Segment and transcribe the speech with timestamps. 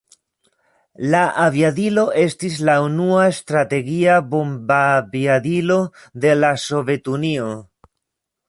[1.15, 5.79] La aviadilo estis la unua strategia bombaviadilo
[6.25, 7.51] de la Sovetunio.